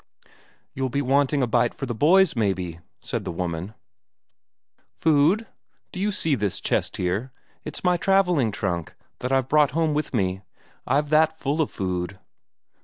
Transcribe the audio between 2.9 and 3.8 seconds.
said the woman.